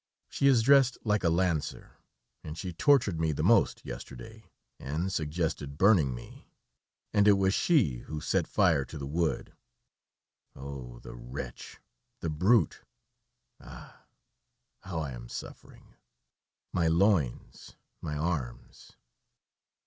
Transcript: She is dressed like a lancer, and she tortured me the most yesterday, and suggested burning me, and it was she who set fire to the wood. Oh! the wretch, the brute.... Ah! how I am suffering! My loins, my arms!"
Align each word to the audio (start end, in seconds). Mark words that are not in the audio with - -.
She 0.29 0.47
is 0.47 0.63
dressed 0.63 0.97
like 1.03 1.23
a 1.23 1.29
lancer, 1.29 1.99
and 2.43 2.57
she 2.57 2.73
tortured 2.73 3.19
me 3.19 3.31
the 3.33 3.43
most 3.43 3.85
yesterday, 3.85 4.49
and 4.79 5.13
suggested 5.13 5.77
burning 5.77 6.15
me, 6.15 6.49
and 7.13 7.27
it 7.27 7.33
was 7.33 7.53
she 7.53 7.97
who 7.99 8.19
set 8.19 8.47
fire 8.47 8.83
to 8.83 8.97
the 8.97 9.05
wood. 9.05 9.53
Oh! 10.55 10.97
the 11.01 11.13
wretch, 11.13 11.79
the 12.19 12.31
brute.... 12.31 12.81
Ah! 13.59 14.07
how 14.79 15.01
I 15.01 15.11
am 15.11 15.29
suffering! 15.29 15.93
My 16.73 16.87
loins, 16.87 17.75
my 18.01 18.17
arms!" 18.17 18.93